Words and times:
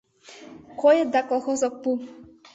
—Койыт, 0.81 1.09
да 1.13 1.21
колхоз 1.29 1.61
ок 1.67 1.75
пу. 1.81 1.89